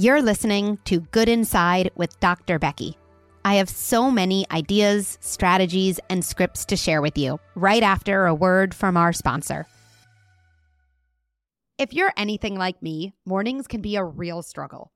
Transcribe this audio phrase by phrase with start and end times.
[0.00, 2.58] You're listening to Good Inside with Dr.
[2.58, 2.96] Becky.
[3.44, 8.34] I have so many ideas, strategies, and scripts to share with you right after a
[8.34, 9.66] word from our sponsor.
[11.76, 14.90] If you're anything like me, mornings can be a real struggle.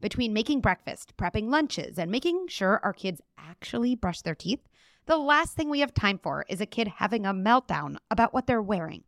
[0.00, 4.66] Between making breakfast, prepping lunches, and making sure our kids actually brush their teeth,
[5.06, 8.48] the last thing we have time for is a kid having a meltdown about what
[8.48, 9.04] they're wearing.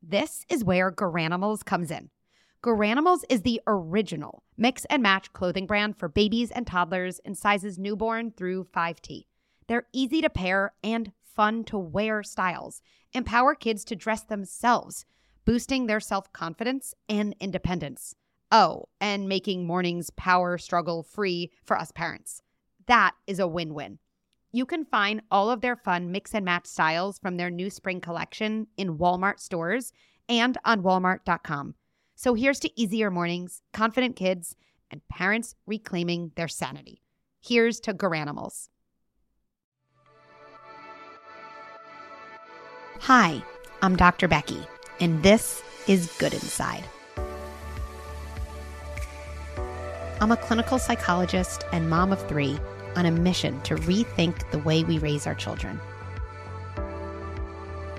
[0.00, 2.10] This is where Garanimals comes in.
[2.66, 7.78] Garanimals is the original mix and match clothing brand for babies and toddlers in sizes
[7.78, 9.26] newborn through 5T.
[9.68, 15.04] They're easy to pair and fun to wear styles, empower kids to dress themselves,
[15.44, 18.16] boosting their self confidence and independence.
[18.50, 22.42] Oh, and making mornings power struggle free for us parents.
[22.88, 24.00] That is a win win.
[24.50, 28.00] You can find all of their fun mix and match styles from their new spring
[28.00, 29.92] collection in Walmart stores
[30.28, 31.76] and on walmart.com.
[32.18, 34.56] So here's to easier mornings, confident kids,
[34.90, 37.02] and parents reclaiming their sanity.
[37.42, 38.70] Here's to Garanimals.
[43.00, 43.42] Hi,
[43.82, 44.28] I'm Dr.
[44.28, 44.66] Becky,
[44.98, 46.84] and this is Good Inside.
[50.18, 52.58] I'm a clinical psychologist and mom of three
[52.96, 55.78] on a mission to rethink the way we raise our children.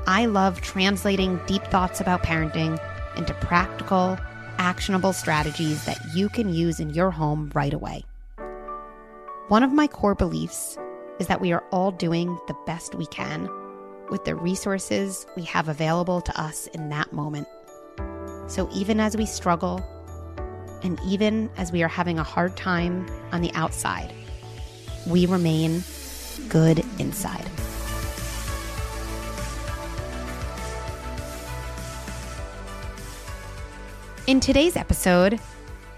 [0.07, 2.79] I love translating deep thoughts about parenting
[3.17, 4.17] into practical,
[4.57, 8.05] actionable strategies that you can use in your home right away.
[9.47, 10.77] One of my core beliefs
[11.19, 13.49] is that we are all doing the best we can
[14.09, 17.47] with the resources we have available to us in that moment.
[18.47, 19.83] So even as we struggle,
[20.83, 24.13] and even as we are having a hard time on the outside,
[25.07, 25.83] we remain
[26.49, 27.45] good inside.
[34.27, 35.39] In today's episode,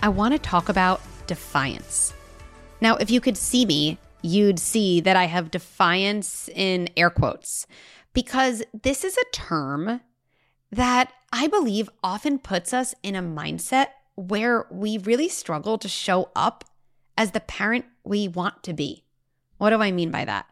[0.03, 2.13] I want to talk about defiance.
[2.80, 7.66] Now, if you could see me, you'd see that I have defiance in air quotes
[8.13, 10.01] because this is a term
[10.72, 16.29] that I believe often puts us in a mindset where we really struggle to show
[16.35, 16.63] up
[17.18, 19.06] as the parent we want to be.
[19.57, 20.45] What do I mean by that?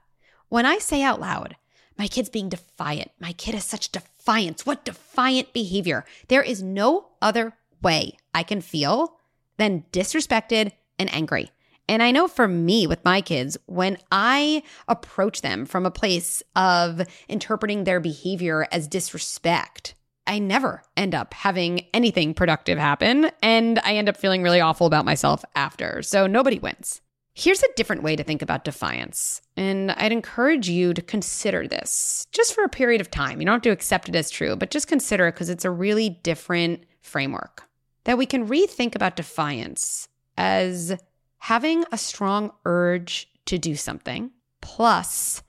[0.49, 1.55] When I say out loud,
[1.95, 4.65] my kid's being defiant, my kid has such defiance.
[4.65, 6.05] What defiant behavior?
[6.27, 9.17] There is no other way I can feel
[9.57, 11.51] than disrespected and angry.
[11.89, 16.43] And I know for me with my kids, when I approach them from a place
[16.55, 19.95] of interpreting their behavior as disrespect,
[20.25, 23.31] I never end up having anything productive happen.
[23.41, 26.01] And I end up feeling really awful about myself after.
[26.01, 27.01] So nobody wins.
[27.39, 29.43] Here's a different way to think about defiance.
[29.55, 33.39] And I'd encourage you to consider this just for a period of time.
[33.39, 35.69] You don't have to accept it as true, but just consider it because it's a
[35.69, 37.61] really different framework
[38.05, 40.97] that we can rethink about defiance as
[41.37, 44.31] having a strong urge to do something
[44.61, 45.43] plus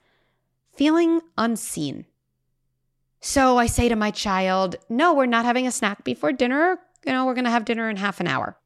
[0.74, 2.04] feeling unseen.
[3.20, 6.80] So I say to my child, No, we're not having a snack before dinner.
[7.06, 8.58] You know, we're going to have dinner in half an hour.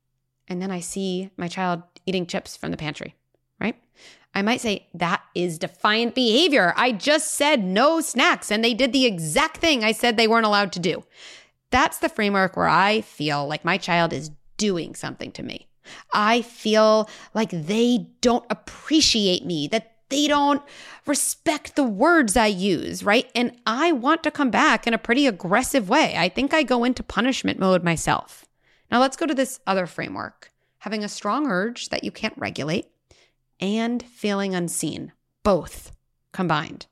[0.48, 3.14] And then I see my child eating chips from the pantry,
[3.60, 3.76] right?
[4.34, 6.74] I might say, That is defiant behavior.
[6.76, 10.46] I just said no snacks, and they did the exact thing I said they weren't
[10.46, 11.04] allowed to do.
[11.70, 15.68] That's the framework where I feel like my child is doing something to me.
[16.12, 20.62] I feel like they don't appreciate me, that they don't
[21.06, 23.30] respect the words I use, right?
[23.34, 26.14] And I want to come back in a pretty aggressive way.
[26.16, 28.44] I think I go into punishment mode myself.
[28.92, 32.86] Now let's go to this other framework having a strong urge that you can't regulate
[33.58, 35.90] and feeling unseen, both
[36.32, 36.86] combined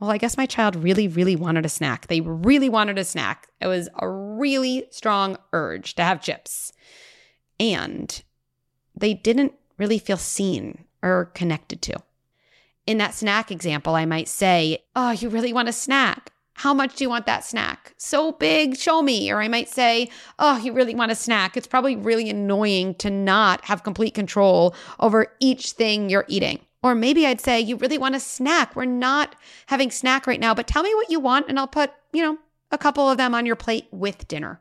[0.00, 2.06] well, I guess my child really, really wanted a snack.
[2.06, 3.48] They really wanted a snack.
[3.60, 6.72] It was a really strong urge to have chips.
[7.60, 8.22] And
[8.96, 11.98] they didn't really feel seen or connected to.
[12.86, 16.32] In that snack example, I might say, Oh, you really want a snack?
[16.60, 17.94] How much do you want that snack?
[17.96, 19.32] So big, show me.
[19.32, 21.56] Or I might say, Oh, you really want a snack?
[21.56, 26.60] It's probably really annoying to not have complete control over each thing you're eating.
[26.82, 28.76] Or maybe I'd say, you really want a snack.
[28.76, 29.36] We're not
[29.68, 32.36] having snack right now, but tell me what you want and I'll put, you know,
[32.70, 34.60] a couple of them on your plate with dinner,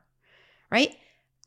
[0.72, 0.96] right?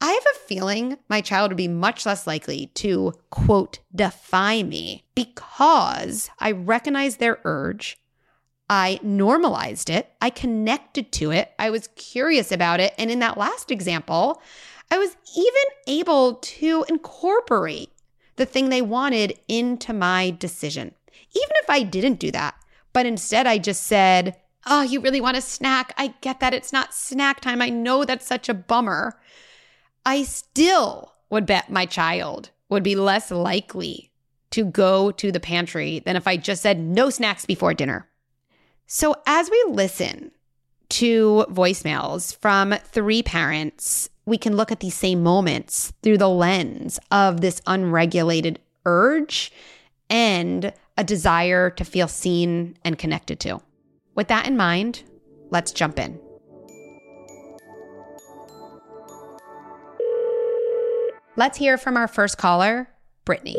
[0.02, 5.04] I have a feeling my child would be much less likely to, quote, defy me
[5.14, 7.96] because I recognize their urge.
[8.68, 10.10] I normalized it.
[10.20, 11.52] I connected to it.
[11.58, 12.94] I was curious about it.
[12.96, 14.40] And in that last example,
[14.90, 17.90] I was even able to incorporate
[18.36, 20.94] the thing they wanted into my decision.
[21.34, 22.54] Even if I didn't do that,
[22.92, 25.92] but instead I just said, Oh, you really want a snack?
[25.98, 27.60] I get that it's not snack time.
[27.60, 29.18] I know that's such a bummer.
[30.06, 34.12] I still would bet my child would be less likely
[34.50, 38.08] to go to the pantry than if I just said no snacks before dinner.
[38.94, 40.32] So, as we listen
[40.90, 47.00] to voicemails from three parents, we can look at these same moments through the lens
[47.10, 49.50] of this unregulated urge
[50.10, 53.62] and a desire to feel seen and connected to.
[54.14, 55.04] With that in mind,
[55.48, 56.20] let's jump in.
[61.36, 62.90] Let's hear from our first caller,
[63.24, 63.56] Brittany.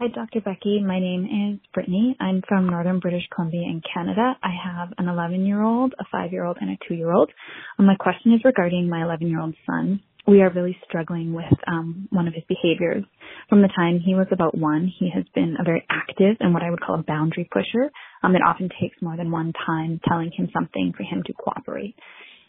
[0.00, 0.40] Hi, Dr.
[0.40, 0.80] Becky.
[0.82, 2.16] My name is Brittany.
[2.20, 4.32] I'm from Northern British Columbia in Canada.
[4.42, 7.30] I have an 11 year old, a 5 year old, and a 2 year old.
[7.78, 10.00] Um, my question is regarding my 11 year old son.
[10.26, 13.04] We are really struggling with um, one of his behaviors.
[13.50, 16.62] From the time he was about one, he has been a very active and what
[16.62, 17.90] I would call a boundary pusher.
[18.22, 21.94] Um, it often takes more than one time telling him something for him to cooperate.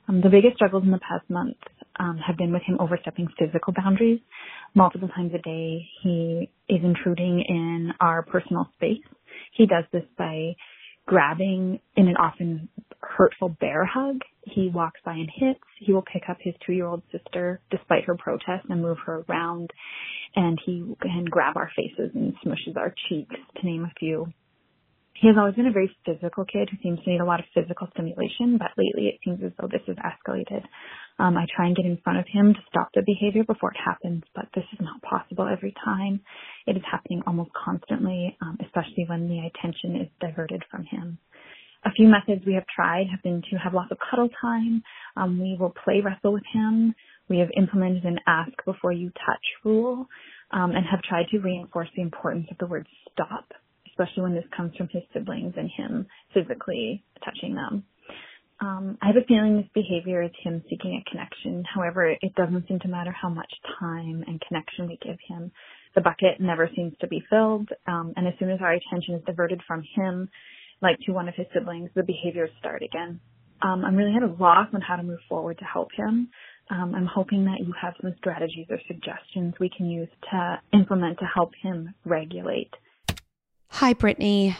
[0.08, 1.58] Um, the biggest struggles in the past month
[2.00, 4.20] um, have been with him overstepping physical boundaries.
[4.74, 9.04] Multiple times a day, he is intruding in our personal space.
[9.54, 10.56] He does this by
[11.06, 12.70] grabbing in an often
[13.02, 14.20] hurtful bear hug.
[14.44, 15.60] He walks by and hits.
[15.80, 19.72] He will pick up his two-year-old sister despite her protest and move her around.
[20.36, 24.32] And he can grab our faces and smushes our cheeks, to name a few.
[25.22, 27.46] He has always been a very physical kid who seems to need a lot of
[27.54, 30.66] physical stimulation, but lately it seems as though this has escalated.
[31.20, 33.78] Um, I try and get in front of him to stop the behavior before it
[33.78, 36.22] happens, but this is not possible every time.
[36.66, 41.20] It is happening almost constantly, um, especially when the attention is diverted from him.
[41.86, 44.82] A few methods we have tried have been to have lots of cuddle time.
[45.16, 46.96] Um, we will play wrestle with him.
[47.30, 50.08] We have implemented an ask before you touch rule
[50.50, 53.46] um, and have tried to reinforce the importance of the word stop
[54.02, 57.84] especially when this comes from his siblings and him physically touching them.
[58.60, 61.64] Um, I have a feeling this behavior is him seeking a connection.
[61.74, 65.52] However, it doesn't seem to matter how much time and connection we give him.
[65.96, 69.24] The bucket never seems to be filled, um, and as soon as our attention is
[69.26, 70.30] diverted from him,
[70.82, 73.20] like to one of his siblings, the behaviors start again.
[73.62, 76.30] Um, I'm really at a loss on how to move forward to help him.
[76.70, 81.20] Um, I'm hoping that you have some strategies or suggestions we can use to implement
[81.20, 82.72] to help him regulate
[83.74, 84.58] Hi, Brittany.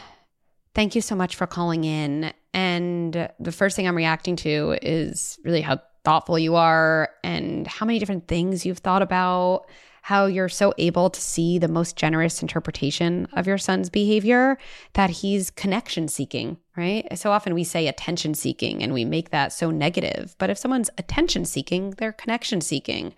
[0.74, 2.32] Thank you so much for calling in.
[2.54, 7.84] And the first thing I'm reacting to is really how thoughtful you are and how
[7.84, 9.66] many different things you've thought about,
[10.00, 14.56] how you're so able to see the most generous interpretation of your son's behavior
[14.94, 17.06] that he's connection seeking, right?
[17.16, 20.34] So often we say attention seeking and we make that so negative.
[20.38, 23.14] But if someone's attention seeking, they're connection seeking.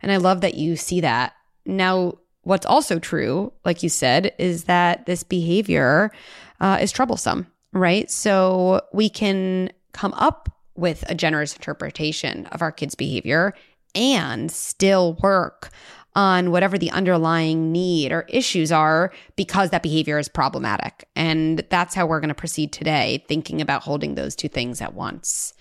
[0.00, 1.34] And I love that you see that.
[1.66, 2.14] Now,
[2.46, 6.12] What's also true, like you said, is that this behavior
[6.60, 8.08] uh, is troublesome, right?
[8.08, 13.52] So we can come up with a generous interpretation of our kids' behavior
[13.96, 15.70] and still work
[16.14, 21.04] on whatever the underlying need or issues are because that behavior is problematic.
[21.16, 24.94] And that's how we're going to proceed today, thinking about holding those two things at
[24.94, 25.52] once.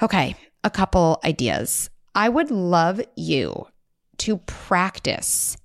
[0.00, 1.90] Okay, a couple ideas.
[2.14, 3.66] I would love you
[4.18, 5.56] to practice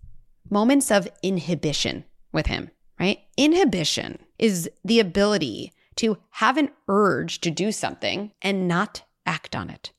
[0.54, 2.70] moments of inhibition with him,
[3.00, 3.20] right?
[3.36, 9.70] Inhibition is the ability to have an urge to do something and not act on
[9.70, 9.92] it.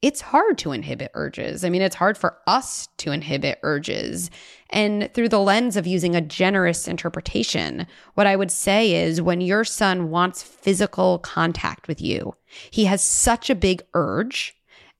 [0.00, 1.64] It's hard to inhibit urges.
[1.64, 4.30] I mean, it's hard for us to inhibit urges.
[4.70, 9.40] And through the lens of using a generous interpretation, what I would say is when
[9.40, 12.36] your son wants physical contact with you,
[12.70, 14.54] he has such a big urge,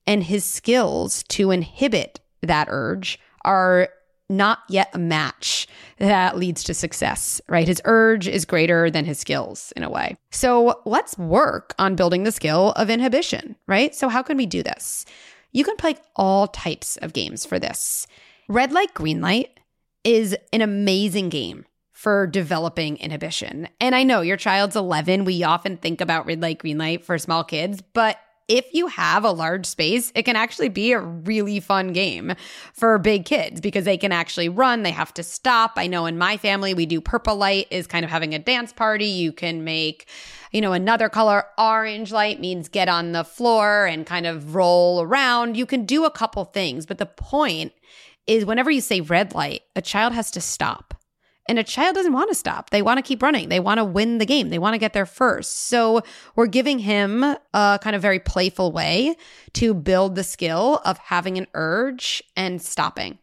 [0.05, 3.89] and his skills to inhibit that urge are
[4.29, 5.67] not yet a match
[5.97, 7.67] that leads to success, right?
[7.67, 10.17] His urge is greater than his skills in a way.
[10.31, 13.93] So let's work on building the skill of inhibition, right?
[13.95, 15.05] So, how can we do this?
[15.51, 18.05] You can play all types of games for this.
[18.47, 19.59] Red light, green light
[20.03, 23.67] is an amazing game for developing inhibition.
[23.81, 25.25] And I know your child's 11.
[25.25, 28.17] We often think about red light, green light for small kids, but
[28.49, 32.33] if you have a large space, it can actually be a really fun game
[32.73, 34.81] for big kids because they can actually run.
[34.81, 35.73] They have to stop.
[35.77, 38.73] I know in my family, we do purple light is kind of having a dance
[38.73, 39.05] party.
[39.05, 40.07] You can make,
[40.51, 41.45] you know, another color.
[41.59, 45.55] Orange light means get on the floor and kind of roll around.
[45.55, 47.71] You can do a couple things, but the point
[48.25, 50.98] is whenever you say red light, a child has to stop.
[51.49, 52.69] And a child doesn't want to stop.
[52.69, 53.49] They want to keep running.
[53.49, 54.49] They want to win the game.
[54.49, 55.67] They want to get there first.
[55.67, 56.03] So
[56.35, 59.15] we're giving him a kind of very playful way
[59.53, 63.17] to build the skill of having an urge and stopping.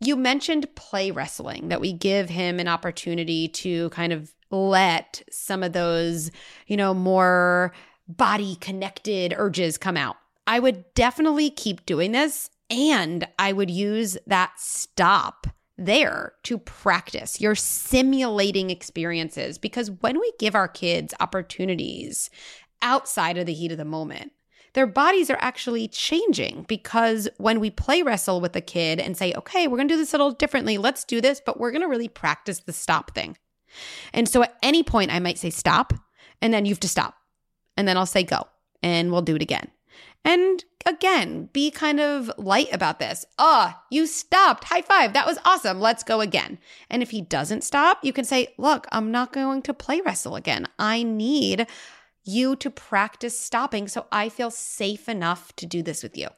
[0.00, 5.62] You mentioned play wrestling, that we give him an opportunity to kind of let some
[5.62, 6.30] of those,
[6.66, 7.74] you know, more
[8.08, 10.16] body connected urges come out.
[10.46, 15.46] I would definitely keep doing this And I would use that stop
[15.78, 17.40] there to practice.
[17.40, 22.28] You're simulating experiences because when we give our kids opportunities
[22.82, 24.32] outside of the heat of the moment,
[24.74, 29.32] their bodies are actually changing because when we play wrestle with a kid and say,
[29.34, 31.82] okay, we're going to do this a little differently, let's do this, but we're going
[31.82, 33.36] to really practice the stop thing.
[34.12, 35.92] And so at any point, I might say stop,
[36.42, 37.14] and then you have to stop.
[37.76, 38.46] And then I'll say go,
[38.82, 39.70] and we'll do it again.
[40.24, 43.24] And again, be kind of light about this.
[43.38, 44.64] Ah, oh, you stopped.
[44.64, 45.12] High five.
[45.12, 45.80] That was awesome.
[45.80, 46.58] Let's go again.
[46.90, 50.36] And if he doesn't stop, you can say, Look, I'm not going to play wrestle
[50.36, 50.66] again.
[50.78, 51.66] I need
[52.24, 56.28] you to practice stopping so I feel safe enough to do this with you.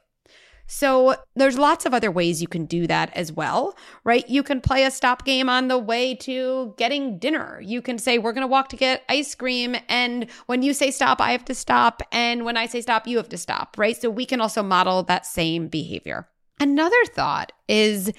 [0.73, 4.27] So there's lots of other ways you can do that as well, right?
[4.29, 7.59] You can play a stop game on the way to getting dinner.
[7.61, 9.75] You can say, We're going to walk to get ice cream.
[9.89, 12.01] And when you say stop, I have to stop.
[12.13, 14.01] And when I say stop, you have to stop, right?
[14.01, 16.29] So we can also model that same behavior.
[16.57, 18.09] Another thought is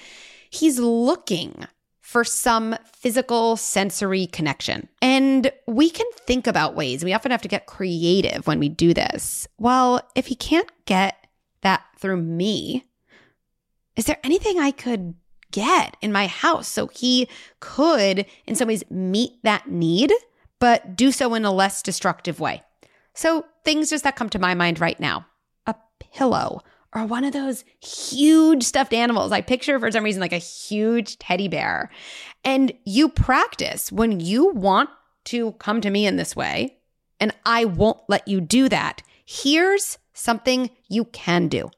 [0.51, 1.65] he's looking
[2.01, 4.87] for some physical sensory connection.
[5.01, 8.93] And we can think about ways, we often have to get creative when we do
[8.93, 9.47] this.
[9.57, 11.22] Well, if he can't get
[12.03, 12.85] through me,
[13.95, 15.15] is there anything I could
[15.51, 17.29] get in my house so he
[17.61, 20.11] could, in some ways, meet that need,
[20.59, 22.61] but do so in a less destructive way?
[23.13, 25.25] So, things just that come to my mind right now
[25.65, 25.75] a
[26.11, 26.59] pillow
[26.93, 29.31] or one of those huge stuffed animals.
[29.31, 31.89] I picture for some reason like a huge teddy bear.
[32.43, 34.89] And you practice when you want
[35.25, 36.79] to come to me in this way,
[37.21, 39.01] and I won't let you do that.
[39.25, 41.71] Here's something you can do.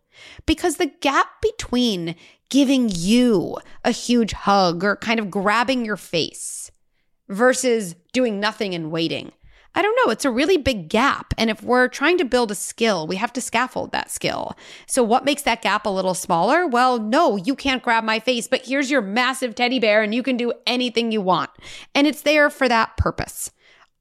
[0.45, 2.15] Because the gap between
[2.49, 6.71] giving you a huge hug or kind of grabbing your face
[7.27, 9.31] versus doing nothing and waiting
[9.77, 10.11] I don't know.
[10.11, 11.33] It's a really big gap.
[11.37, 14.55] And if we're trying to build a skill, we have to scaffold that skill.
[14.87, 16.65] So, what makes that gap a little smaller?
[16.65, 20.23] Well, no, you can't grab my face, but here's your massive teddy bear and you
[20.23, 21.49] can do anything you want.
[21.93, 23.51] And it's there for that purpose.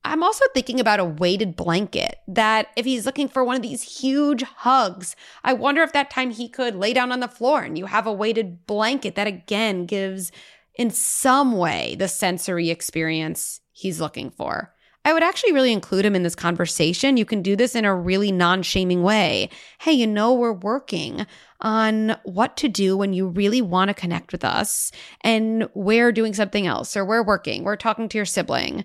[0.04, 4.00] I'm also thinking about a weighted blanket that if he's looking for one of these
[4.00, 7.78] huge hugs, I wonder if that time he could lay down on the floor and
[7.78, 10.30] you have a weighted blanket that again gives
[10.74, 14.74] in some way the sensory experience he's looking for.
[15.06, 17.18] I would actually really include him in this conversation.
[17.18, 19.50] You can do this in a really non shaming way.
[19.78, 21.26] Hey, you know, we're working
[21.60, 24.92] on what to do when you really want to connect with us
[25.22, 28.84] and we're doing something else or we're working, we're talking to your sibling.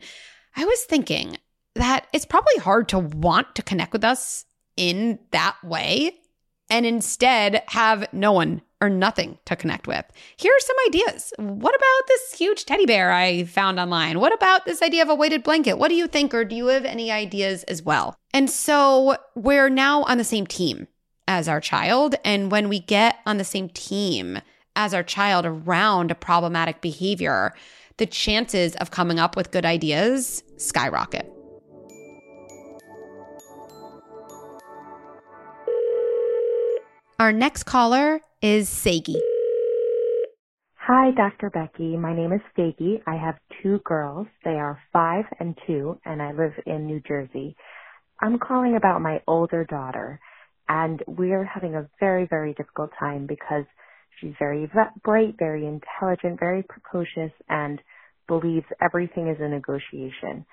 [0.56, 1.38] I was thinking
[1.76, 6.16] that it's probably hard to want to connect with us in that way
[6.70, 10.06] and instead have no one or nothing to connect with.
[10.38, 11.34] Here are some ideas.
[11.38, 14.20] What about this huge teddy bear I found online?
[14.20, 15.78] What about this idea of a weighted blanket?
[15.78, 18.16] What do you think, or do you have any ideas as well?
[18.34, 20.88] And so we're now on the same team
[21.28, 22.16] as our child.
[22.24, 24.40] And when we get on the same team
[24.76, 27.54] as our child around a problematic behavior,
[28.00, 31.32] the chances of coming up with good ideas skyrocket.
[37.20, 39.22] Our next caller is Sagi.
[40.78, 41.50] Hi, Dr.
[41.50, 41.98] Becky.
[41.98, 43.04] My name is Sagi.
[43.06, 44.28] I have two girls.
[44.46, 47.58] They are five and two, and I live in New Jersey.
[48.22, 50.20] I'm calling about my older daughter,
[50.70, 53.66] and we're having a very, very difficult time because
[54.20, 54.72] she's very
[55.04, 57.82] bright, very intelligent, very precocious, and
[58.30, 60.46] believes everything is a negotiation.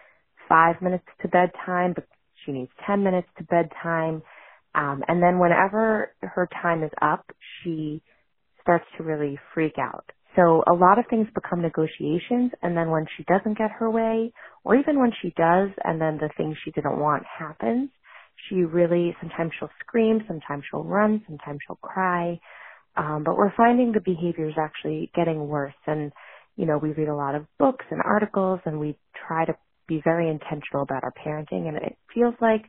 [0.49, 2.09] Five minutes to bedtime, but
[2.45, 4.23] she needs 10 minutes to bedtime
[4.76, 7.25] um, and then whenever her time is up,
[7.62, 8.02] she
[8.62, 10.04] starts to really freak out.
[10.37, 14.33] So a lot of things become negotiations and then when she doesn't get her way,
[14.64, 17.88] or even when she does and then the thing she didn't want happens,
[18.49, 22.38] she really, sometimes she'll scream, sometimes she'll run, sometimes she'll cry.
[22.99, 26.12] Um, but we're finding the behavior is actually getting worse and,
[26.56, 28.96] you know, we read a lot of books and articles and we
[29.28, 29.54] try to
[29.86, 32.64] be very intentional about our parenting and it feels like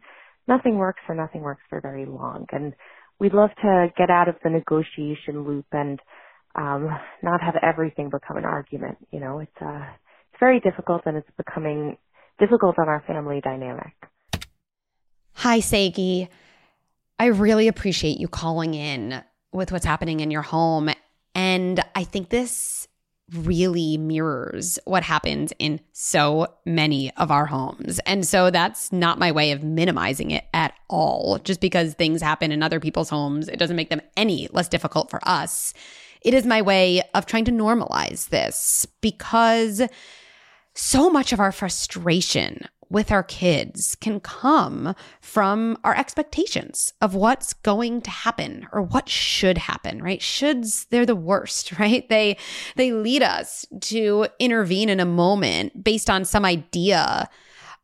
[0.47, 2.45] nothing works or nothing works for very long.
[2.51, 2.73] And
[3.19, 5.99] we'd love to get out of the negotiation loop and
[6.55, 6.89] um,
[7.23, 8.97] not have everything become an argument.
[9.11, 9.85] You know, it's uh,
[10.31, 11.97] it's very difficult and it's becoming
[12.39, 13.93] difficult on our family dynamic.
[15.33, 16.29] Hi, Sagi.
[17.19, 20.89] I really appreciate you calling in with what's happening in your home.
[21.33, 22.87] And I think this
[23.33, 27.99] really mirrors what happens in so many of our homes.
[28.05, 31.37] And so that's not my way of minimizing it at all.
[31.39, 35.09] Just because things happen in other people's homes, it doesn't make them any less difficult
[35.09, 35.73] for us.
[36.21, 39.81] It is my way of trying to normalize this because
[40.73, 47.53] so much of our frustration with our kids can come from our expectations of what's
[47.53, 50.19] going to happen or what should happen, right?
[50.19, 52.07] Shoulds, they're the worst, right?
[52.09, 52.37] They
[52.75, 57.29] they lead us to intervene in a moment based on some idea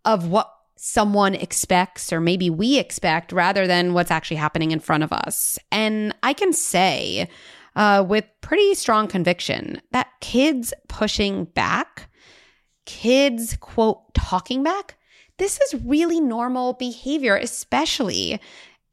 [0.05, 5.01] of what someone expects or maybe we expect rather than what's actually happening in front
[5.01, 5.57] of us.
[5.71, 7.29] And I can say
[7.75, 12.09] uh, with pretty strong conviction that kids pushing back
[12.85, 14.97] kids, quote, talking back,
[15.37, 18.39] this is really normal behavior, especially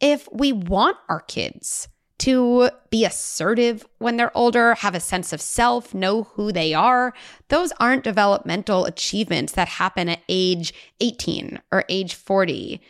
[0.00, 1.88] if we want our kids
[2.20, 7.14] to be assertive when they're older, have a sense of self, know who they are.
[7.49, 12.80] Those aren't developmental achievements that happen at age 18 or age 40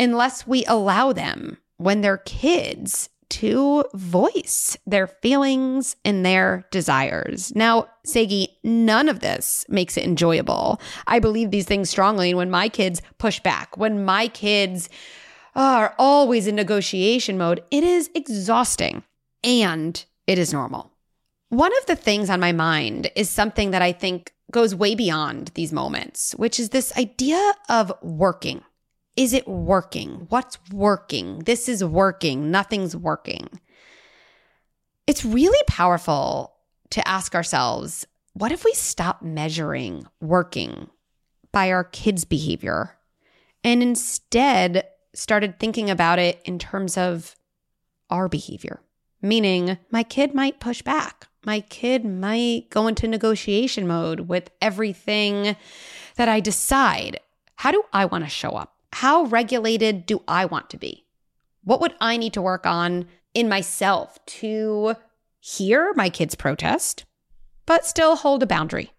[0.00, 7.54] unless we allow them when they're kids to voice their feelings and their desires.
[7.54, 10.80] Now, Sagi, none of this makes it enjoyable.
[11.06, 12.30] I believe these things strongly.
[12.30, 14.88] And when my kids push back, when my kids
[15.54, 19.02] are always in negotiation mode, it is exhausting
[19.42, 20.92] and it is normal.
[21.50, 25.52] One of the things on my mind is something that I think goes way beyond
[25.54, 28.62] these moments, which is this idea of working.
[29.18, 30.26] Is it working?
[30.28, 31.40] What's working?
[31.40, 32.52] This is working.
[32.52, 33.48] Nothing's working.
[35.08, 36.54] It's really powerful
[36.90, 40.88] to ask ourselves what if we stop measuring working
[41.50, 42.96] by our kids' behavior
[43.64, 47.34] and instead started thinking about it in terms of
[48.10, 48.80] our behavior?
[49.20, 51.26] Meaning, my kid might push back.
[51.44, 55.56] My kid might go into negotiation mode with everything
[56.14, 57.18] that I decide.
[57.56, 58.77] How do I want to show up?
[58.92, 61.04] How regulated do I want to be?
[61.64, 64.94] What would I need to work on in myself to
[65.40, 67.04] hear my kids protest,
[67.66, 68.92] but still hold a boundary?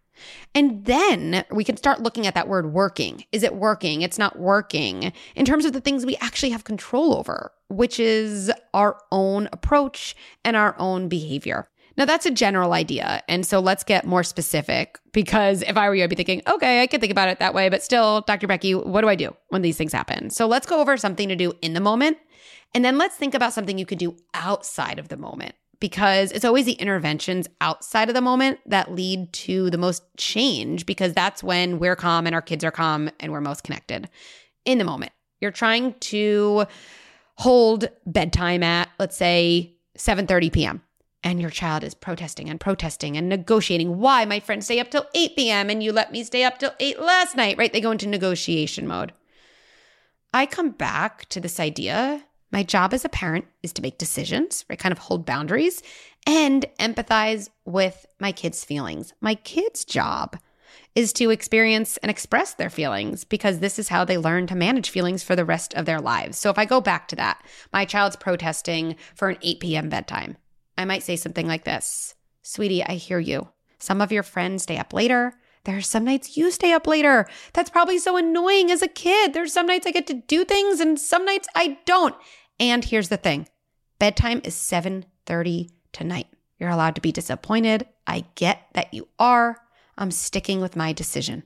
[0.53, 3.23] And then we can start looking at that word working.
[3.31, 4.01] Is it working?
[4.01, 8.51] It's not working in terms of the things we actually have control over, which is
[8.73, 11.67] our own approach and our own behavior.
[11.99, 13.21] Now, that's a general idea.
[13.27, 16.81] And so let's get more specific because if I were you, I'd be thinking, okay,
[16.81, 18.47] I could think about it that way, but still, Dr.
[18.47, 20.29] Becky, what do I do when these things happen?
[20.29, 22.17] So let's go over something to do in the moment.
[22.73, 26.45] And then let's think about something you could do outside of the moment because it's
[26.45, 31.43] always the interventions outside of the moment that lead to the most change because that's
[31.43, 34.09] when we're calm and our kids are calm and we're most connected
[34.63, 35.11] in the moment.
[35.41, 36.65] You're trying to
[37.35, 40.81] hold bedtime at, let's say, 7:30 p.m
[41.23, 43.97] and your child is protesting and protesting and negotiating.
[43.97, 45.69] Why my friends stay up till 8 p.m.
[45.69, 47.71] and you let me stay up till 8 last night, right?
[47.71, 49.13] They go into negotiation mode.
[50.33, 52.23] I come back to this idea.
[52.51, 54.79] My job as a parent is to make decisions, right?
[54.79, 55.83] Kind of hold boundaries
[56.25, 59.13] and empathize with my kids' feelings.
[59.21, 60.37] My kids' job
[60.95, 64.89] is to experience and express their feelings because this is how they learn to manage
[64.89, 66.37] feelings for the rest of their lives.
[66.37, 69.89] So if I go back to that, my child's protesting for an 8 p.m.
[69.89, 70.37] bedtime.
[70.79, 73.49] I might say something like this Sweetie, I hear you.
[73.79, 75.33] Some of your friends stay up later.
[75.65, 77.27] There are some nights you stay up later.
[77.51, 79.33] That's probably so annoying as a kid.
[79.33, 82.15] There's some nights I get to do things and some nights I don't.
[82.61, 83.49] And here's the thing.
[83.99, 86.27] Bedtime is 7:30 tonight.
[86.57, 87.85] You're allowed to be disappointed.
[88.07, 89.57] I get that you are.
[89.97, 91.43] I'm sticking with my decision.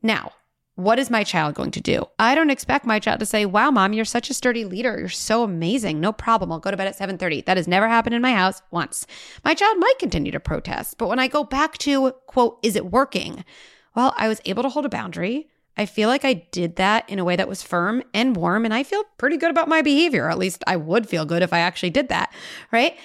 [0.00, 0.32] Now,
[0.76, 2.04] what is my child going to do?
[2.18, 4.98] I don't expect my child to say, "Wow, mom, you're such a sturdy leader.
[4.98, 6.00] You're so amazing.
[6.00, 6.52] No problem.
[6.52, 9.06] I'll go to bed at 7:30." That has never happened in my house once.
[9.44, 12.92] My child might continue to protest, but when I go back to, quote, "Is it
[12.92, 13.44] working?"
[13.94, 15.48] Well, I was able to hold a boundary.
[15.78, 18.72] I feel like I did that in a way that was firm and warm, and
[18.72, 20.30] I feel pretty good about my behavior.
[20.30, 22.32] At least I would feel good if I actually did that,
[22.70, 22.96] right?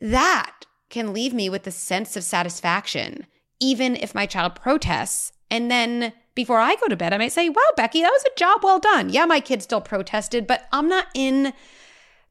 [0.00, 3.26] That can leave me with a sense of satisfaction,
[3.60, 5.32] even if my child protests.
[5.50, 8.38] And then before I go to bed, I might say, Wow, Becky, that was a
[8.38, 9.08] job well done.
[9.08, 11.52] Yeah, my kid still protested, but I'm not in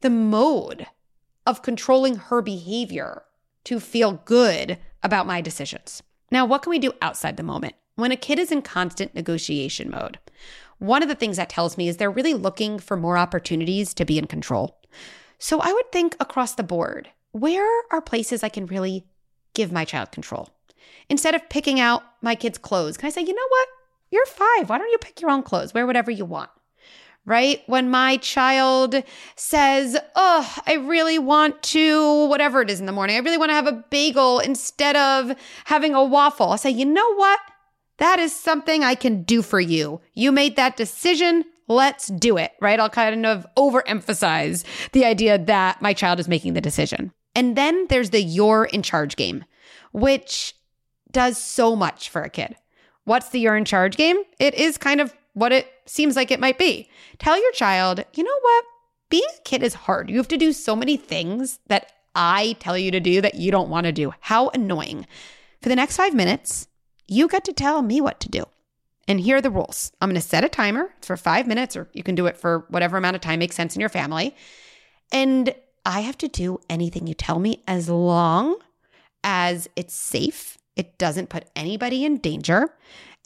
[0.00, 0.86] the mode
[1.46, 3.24] of controlling her behavior
[3.64, 6.02] to feel good about my decisions.
[6.30, 7.74] Now, what can we do outside the moment?
[7.96, 10.18] When a kid is in constant negotiation mode,
[10.78, 14.06] one of the things that tells me is they're really looking for more opportunities to
[14.06, 14.80] be in control.
[15.38, 19.04] So I would think across the board, where are places I can really
[19.52, 20.48] give my child control?
[21.10, 23.68] Instead of picking out my kid's clothes, can I say, you know what?
[24.10, 24.68] You're five.
[24.68, 25.74] Why don't you pick your own clothes?
[25.74, 26.50] Wear whatever you want.
[27.24, 27.62] Right?
[27.66, 29.02] When my child
[29.36, 33.50] says, Oh, I really want to, whatever it is in the morning, I really want
[33.50, 36.50] to have a bagel instead of having a waffle.
[36.50, 37.38] I'll say, You know what?
[37.98, 40.00] That is something I can do for you.
[40.14, 41.44] You made that decision.
[41.66, 42.52] Let's do it.
[42.62, 42.80] Right?
[42.80, 47.12] I'll kind of overemphasize the idea that my child is making the decision.
[47.34, 49.44] And then there's the you're in charge game,
[49.92, 50.54] which
[51.12, 52.56] does so much for a kid
[53.08, 54.18] What's the you're in charge game?
[54.38, 56.90] It is kind of what it seems like it might be.
[57.18, 58.64] Tell your child, you know what?
[59.08, 60.10] Being a kid is hard.
[60.10, 63.50] You have to do so many things that I tell you to do that you
[63.50, 64.12] don't want to do.
[64.20, 65.06] How annoying.
[65.62, 66.68] For the next five minutes,
[67.06, 68.44] you get to tell me what to do.
[69.06, 71.88] And here are the rules I'm going to set a timer for five minutes, or
[71.94, 74.36] you can do it for whatever amount of time makes sense in your family.
[75.10, 75.54] And
[75.86, 78.58] I have to do anything you tell me as long
[79.24, 82.74] as it's safe, it doesn't put anybody in danger,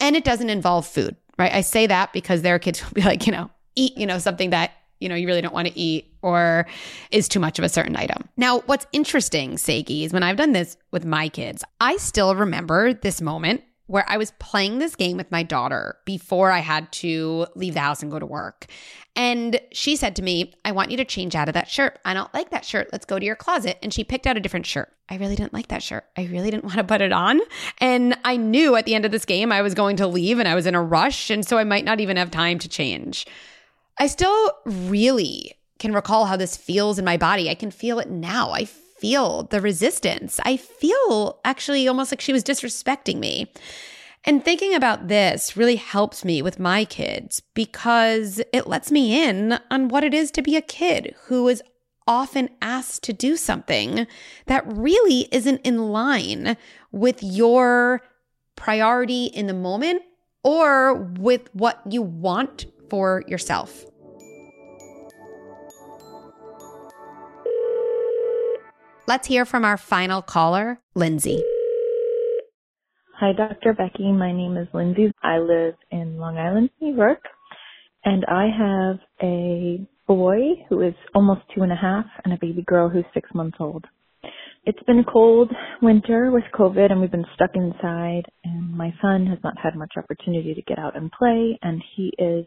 [0.01, 1.53] and it doesn't involve food, right?
[1.53, 4.19] I say that because there are kids who'll be like, you know, eat, you know,
[4.19, 6.67] something that you know you really don't want to eat or
[7.11, 8.29] is too much of a certain item.
[8.37, 12.95] Now, what's interesting, Sagi, is when I've done this with my kids, I still remember
[12.95, 17.47] this moment where I was playing this game with my daughter before I had to
[17.55, 18.67] leave the house and go to work.
[19.15, 21.99] And she said to me, I want you to change out of that shirt.
[22.05, 22.89] I don't like that shirt.
[22.93, 23.79] Let's go to your closet.
[23.83, 24.91] And she picked out a different shirt.
[25.11, 26.05] I really didn't like that shirt.
[26.17, 27.41] I really didn't want to put it on.
[27.79, 30.49] And I knew at the end of this game I was going to leave and
[30.49, 31.29] I was in a rush.
[31.29, 33.27] And so I might not even have time to change.
[33.99, 37.51] I still really can recall how this feels in my body.
[37.51, 38.51] I can feel it now.
[38.53, 38.65] I
[39.03, 40.39] feel the resistance.
[40.45, 43.51] I feel actually almost like she was disrespecting me.
[44.25, 49.59] And thinking about this really helps me with my kids because it lets me in
[49.73, 51.65] on what it is to be a kid who is
[52.07, 54.07] often asked to do something
[54.47, 56.57] that really isn't in line
[56.93, 58.03] with your
[58.55, 60.03] priority in the moment
[60.45, 63.85] or with what you want for yourself.
[69.07, 71.43] Let's hear from our final caller, Lindsay.
[73.19, 73.73] Hi, Dr.
[73.73, 74.13] Becky.
[74.13, 75.11] My name is Lindsay.
[75.23, 77.21] I live in Long Island, New York,
[78.05, 80.39] and I have a boy
[80.69, 83.85] who is almost two and a half and a baby girl who's six months old.
[84.65, 89.27] It's been a cold winter with COVID and we've been stuck inside and my son
[89.27, 92.47] has not had much opportunity to get out and play and he is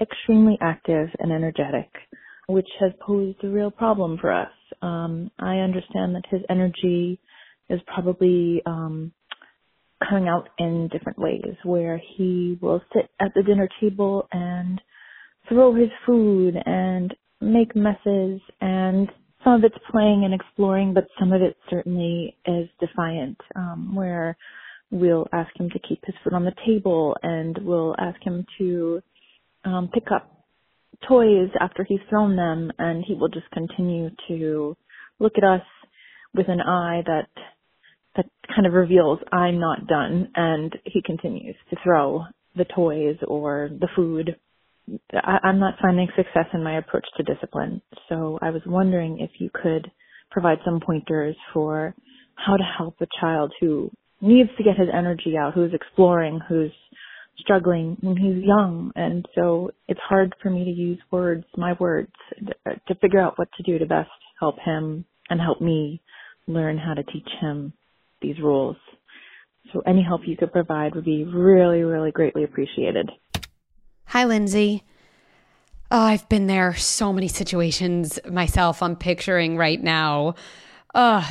[0.00, 1.90] extremely active and energetic,
[2.48, 4.50] which has posed a real problem for us.
[4.80, 7.20] Um, I understand that his energy
[7.68, 9.12] is probably um,
[10.08, 14.80] coming out in different ways, where he will sit at the dinner table and
[15.48, 19.08] throw his food and make messes, and
[19.44, 24.36] some of it's playing and exploring, but some of it certainly is defiant, um, where
[24.90, 29.02] we'll ask him to keep his foot on the table and we'll ask him to
[29.64, 30.37] um, pick up
[31.06, 34.76] toys after he's thrown them and he will just continue to
[35.18, 35.62] look at us
[36.34, 37.28] with an eye that
[38.16, 42.24] that kind of reveals I'm not done and he continues to throw
[42.56, 44.36] the toys or the food.
[45.12, 47.82] I, I'm not finding success in my approach to discipline.
[48.08, 49.90] So I was wondering if you could
[50.30, 51.94] provide some pointers for
[52.34, 56.72] how to help a child who needs to get his energy out, who's exploring, who's
[57.40, 58.92] struggling when he's young.
[58.94, 62.12] And so it's hard for me to use words, my words,
[62.66, 66.00] to figure out what to do to best help him and help me
[66.46, 67.72] learn how to teach him
[68.20, 68.76] these rules.
[69.72, 73.10] So any help you could provide would be really, really greatly appreciated.
[74.06, 74.84] Hi, Lindsay.
[75.90, 78.82] Oh, I've been there so many situations myself.
[78.82, 80.34] I'm picturing right now.
[80.94, 81.26] Uh,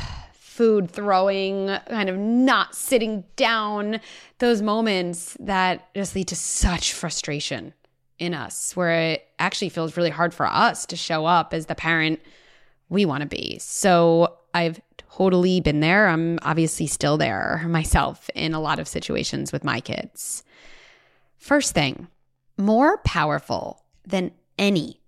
[0.58, 4.00] food throwing, kind of not sitting down,
[4.40, 7.72] those moments that just lead to such frustration
[8.18, 11.76] in us, where it actually feels really hard for us to show up as the
[11.76, 12.18] parent
[12.88, 13.56] we want to be.
[13.60, 16.08] So I've totally been there.
[16.08, 20.42] I'm obviously still there myself in a lot of situations with my kids.
[21.36, 22.08] First thing,
[22.56, 25.00] more powerful than any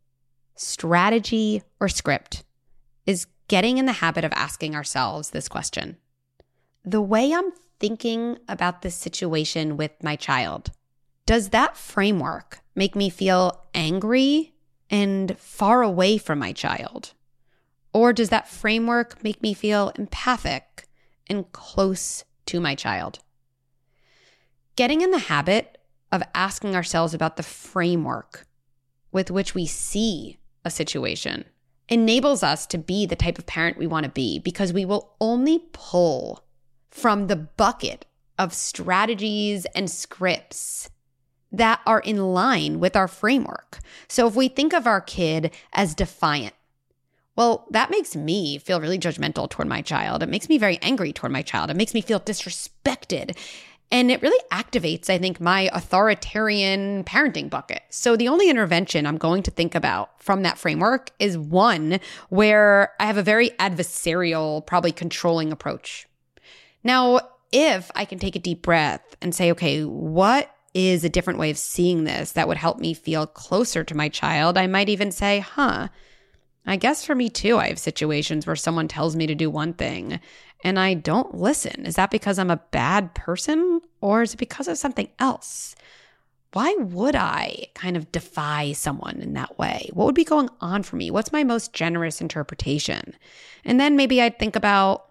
[0.54, 2.44] strategy or script
[3.04, 5.96] is getting in the habit of asking ourselves this question
[6.84, 10.70] The way I'm thinking about this situation with my child,
[11.26, 14.54] does that framework make me feel angry
[14.88, 17.12] and far away from my child?
[17.92, 20.86] Or does that framework make me feel empathic
[21.26, 23.18] and close to my child?
[24.76, 25.76] Getting in the habit
[26.12, 28.46] of asking ourselves about the framework
[29.10, 31.46] with which we see a situation
[31.90, 35.12] enables us to be the type of parent we want to be because we will
[35.20, 36.44] only pull
[36.90, 38.06] from the bucket
[38.38, 40.88] of strategies and scripts
[41.52, 43.80] that are in line with our framework.
[44.08, 46.54] So if we think of our kid as defiant,
[47.36, 50.22] well, that makes me feel really judgmental toward my child.
[50.22, 51.70] It makes me very angry toward my child.
[51.70, 53.36] It makes me feel disrespected.
[53.92, 57.82] And it really activates, I think, my authoritarian parenting bucket.
[57.90, 61.98] So the only intervention I'm going to think about from that framework is one
[62.28, 66.06] where I have a very adversarial, probably controlling approach.
[66.84, 71.40] Now, if I can take a deep breath and say, okay, what is a different
[71.40, 74.56] way of seeing this that would help me feel closer to my child?
[74.56, 75.88] I might even say, huh,
[76.64, 79.72] I guess for me too, I have situations where someone tells me to do one
[79.72, 80.20] thing
[80.62, 81.86] and I don't listen.
[81.86, 85.74] Is that because I'm a bad person or is it because of something else?
[86.52, 89.88] Why would I kind of defy someone in that way?
[89.92, 91.10] What would be going on for me?
[91.10, 93.14] What's my most generous interpretation?
[93.64, 95.09] And then maybe I'd think about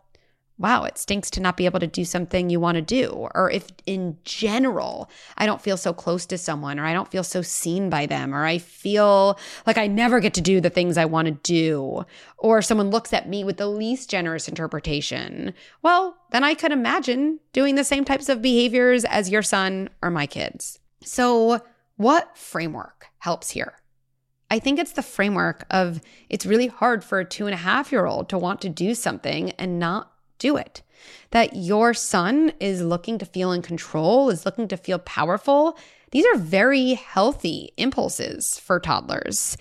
[0.60, 3.30] wow, it stinks to not be able to do something you want to do.
[3.34, 7.24] Or if in general, I don't feel so close to someone, or I don't feel
[7.24, 10.98] so seen by them, or I feel like I never get to do the things
[10.98, 12.06] I want to do,
[12.38, 17.40] or someone looks at me with the least generous interpretation, well, then I could imagine
[17.54, 20.80] doing the same types of behaviors as your son or my kids.
[21.02, 21.62] So,
[21.96, 23.76] what framework helps here?
[24.52, 27.92] I think it's the framework of it's really hard for a two and a half
[27.92, 30.82] year old to want to do something and not do it.
[31.32, 35.78] That your son is looking to feel in control, is looking to feel powerful.
[36.12, 39.56] These are very healthy impulses for toddlers.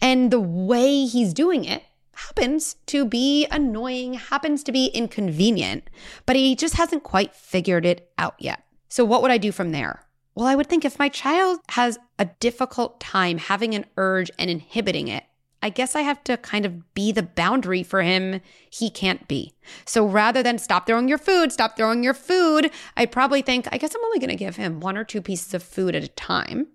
[0.00, 5.88] And the way he's doing it happens to be annoying, happens to be inconvenient,
[6.26, 8.64] but he just hasn't quite figured it out yet.
[8.88, 10.04] So, what would I do from there?
[10.34, 14.50] Well, I would think if my child has a difficult time having an urge and
[14.50, 15.24] inhibiting it,
[15.62, 19.54] I guess I have to kind of be the boundary for him he can't be.
[19.86, 23.78] So rather than stop throwing your food, stop throwing your food, I'd probably think, I
[23.78, 26.08] guess I'm only going to give him one or two pieces of food at a
[26.08, 26.66] time.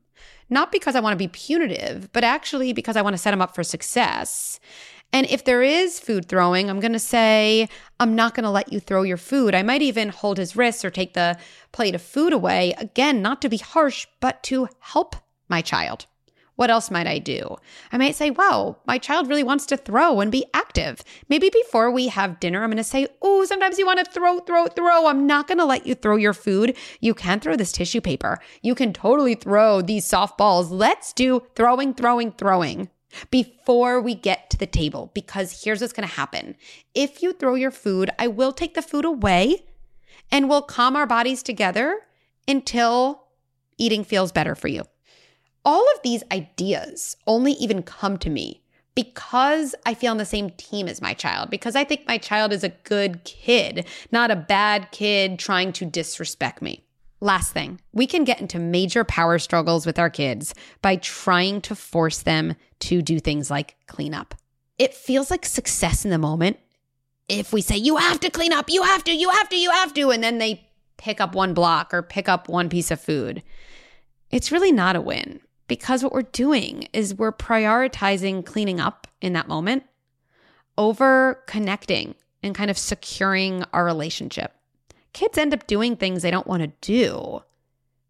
[0.49, 3.41] Not because I want to be punitive, but actually because I want to set him
[3.41, 4.59] up for success.
[5.13, 7.67] And if there is food throwing, I'm going to say,
[7.99, 9.55] I'm not going to let you throw your food.
[9.55, 11.37] I might even hold his wrists or take the
[11.71, 12.73] plate of food away.
[12.77, 15.15] Again, not to be harsh, but to help
[15.49, 16.05] my child.
[16.57, 17.55] What else might I do?
[17.91, 21.03] I might say, wow, my child really wants to throw and be active.
[21.29, 24.39] Maybe before we have dinner, I'm going to say, oh, sometimes you want to throw,
[24.39, 25.05] throw, throw.
[25.05, 26.75] I'm not going to let you throw your food.
[26.99, 28.39] You can throw this tissue paper.
[28.63, 30.71] You can totally throw these soft balls.
[30.71, 32.89] Let's do throwing, throwing, throwing
[33.29, 36.55] before we get to the table because here's what's going to happen.
[36.95, 39.63] If you throw your food, I will take the food away
[40.31, 41.99] and we'll calm our bodies together
[42.47, 43.25] until
[43.77, 44.81] eating feels better for you
[45.67, 48.61] all of these ideas only even come to me
[48.95, 52.53] because I feel on the same team as my child, because I think my child
[52.53, 56.85] is a good kid, not a bad kid trying to disrespect me.
[57.19, 61.75] Last thing, we can get into major power struggles with our kids by trying to
[61.75, 64.35] force them to do things like clean up.
[64.79, 66.57] It feels like success in the moment
[67.27, 69.69] if we say, you have to clean up, you have to, you have to, you
[69.69, 73.01] have to, and then they pick up one block or pick up one piece of
[73.01, 73.43] food.
[74.31, 79.33] It's really not a win because what we're doing is we're prioritizing cleaning up in
[79.33, 79.83] that moment
[80.77, 84.53] over connecting and kind of securing our relationship.
[85.13, 87.41] Kids end up doing things they don't want to do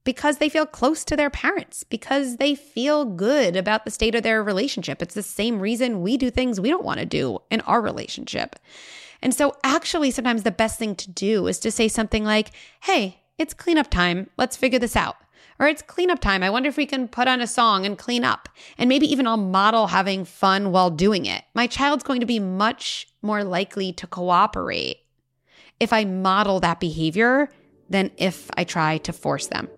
[0.03, 4.23] because they feel close to their parents, because they feel good about the state of
[4.23, 5.01] their relationship.
[5.01, 8.55] It's the same reason we do things we don't want to do in our relationship.
[9.21, 12.51] And so, actually, sometimes the best thing to do is to say something like,
[12.83, 14.29] Hey, it's cleanup time.
[14.37, 15.17] Let's figure this out.
[15.59, 16.43] Or it's cleanup time.
[16.43, 18.47] I wonder if we can put on a song and clean up.
[18.77, 21.43] And maybe even I'll model having fun while doing it.
[21.55, 24.97] My child's going to be much more likely to cooperate
[25.79, 27.49] if I model that behavior
[27.89, 29.69] than if I try to force them.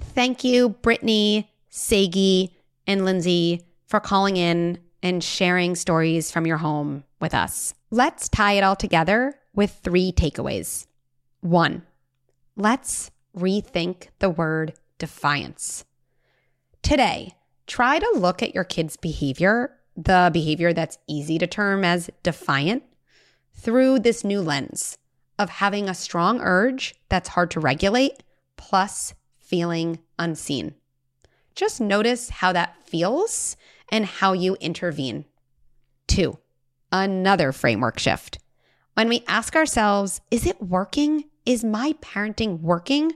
[0.00, 7.04] Thank you, Brittany, Sagi, and Lindsay, for calling in and sharing stories from your home
[7.20, 7.74] with us.
[7.90, 10.86] Let's tie it all together with three takeaways.
[11.40, 11.82] One,
[12.56, 15.84] let's rethink the word defiance.
[16.82, 17.34] Today,
[17.66, 22.84] try to look at your kid's behavior, the behavior that's easy to term as defiant,
[23.54, 24.98] through this new lens
[25.38, 28.22] of having a strong urge that's hard to regulate,
[28.56, 30.74] plus feeling unseen.
[31.54, 33.56] Just notice how that feels
[33.90, 35.24] and how you intervene.
[36.06, 36.38] Two,
[36.92, 38.38] another framework shift.
[38.96, 41.24] When we ask ourselves, is it working?
[41.44, 43.12] Is my parenting working?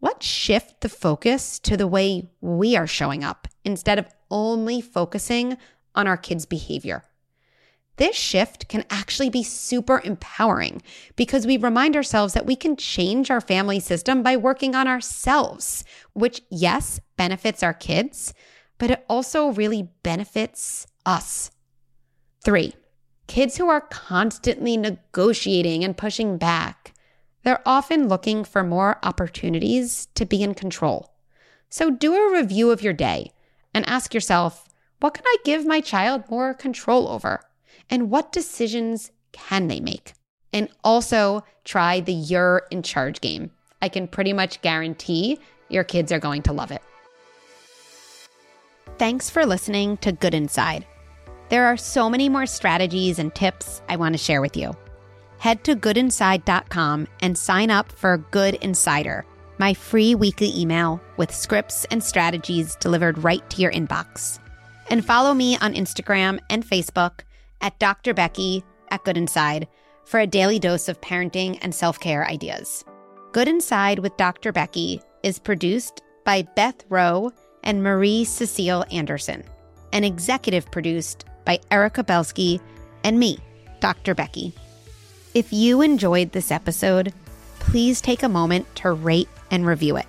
[0.00, 5.58] Let's shift the focus to the way we are showing up instead of only focusing
[5.96, 7.02] on our kids' behavior.
[7.96, 10.80] This shift can actually be super empowering
[11.16, 15.82] because we remind ourselves that we can change our family system by working on ourselves,
[16.12, 18.32] which, yes, benefits our kids,
[18.78, 21.50] but it also really benefits us.
[22.44, 22.74] Three,
[23.30, 26.92] Kids who are constantly negotiating and pushing back,
[27.44, 31.12] they're often looking for more opportunities to be in control.
[31.68, 33.30] So do a review of your day
[33.72, 37.40] and ask yourself, what can I give my child more control over?
[37.88, 40.14] And what decisions can they make?
[40.52, 43.52] And also try the You're in Charge game.
[43.80, 45.38] I can pretty much guarantee
[45.68, 46.82] your kids are going to love it.
[48.98, 50.84] Thanks for listening to Good Inside.
[51.50, 54.72] There are so many more strategies and tips I want to share with you.
[55.38, 59.26] Head to goodinside.com and sign up for Good Insider,
[59.58, 64.38] my free weekly email with scripts and strategies delivered right to your inbox.
[64.90, 67.22] And follow me on Instagram and Facebook
[67.60, 68.14] at Dr.
[68.14, 69.66] Becky at Good Inside
[70.04, 72.84] for a daily dose of parenting and self care ideas.
[73.32, 74.52] Good Inside with Dr.
[74.52, 77.32] Becky is produced by Beth Rowe
[77.64, 79.42] and Marie Cecile Anderson,
[79.92, 82.60] and executive produced by Erica Belsky
[83.04, 83.38] and me,
[83.80, 84.14] Dr.
[84.14, 84.52] Becky.
[85.34, 87.12] If you enjoyed this episode,
[87.58, 90.06] please take a moment to rate and review it,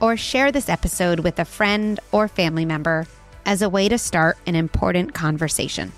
[0.00, 3.06] or share this episode with a friend or family member
[3.44, 5.92] as a way to start an important conversation.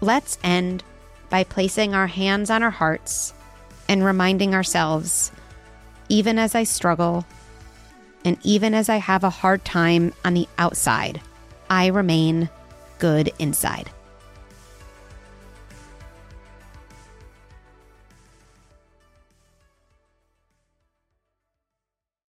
[0.00, 0.82] Let's end
[1.30, 3.34] by placing our hands on our hearts
[3.88, 5.32] and reminding ourselves
[6.08, 7.24] even as I struggle,
[8.24, 11.20] and even as I have a hard time on the outside,
[11.70, 12.50] I remain
[12.98, 13.90] good inside.